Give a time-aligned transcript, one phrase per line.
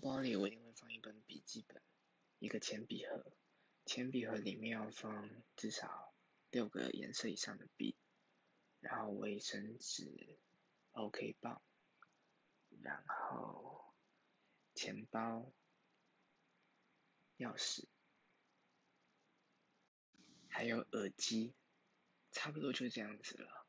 [0.00, 1.82] 包里我一定会放一本笔记本，
[2.38, 3.32] 一个铅笔盒，
[3.84, 6.14] 铅笔盒里面要放至少
[6.50, 7.96] 六个颜色以上的笔，
[8.80, 10.38] 然后卫生纸、
[10.92, 11.62] OK 棒，
[12.80, 13.94] 然后
[14.74, 15.52] 钱包、
[17.36, 17.84] 钥匙，
[20.48, 21.54] 还有耳机，
[22.32, 23.66] 差不多就这样子了。